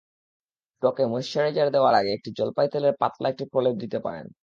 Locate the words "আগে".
1.95-2.13